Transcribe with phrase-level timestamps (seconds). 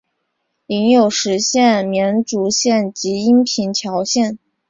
[0.65, 4.39] 领有实县绵竹县及阴平侨县。